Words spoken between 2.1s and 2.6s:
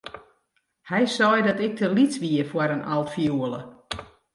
wie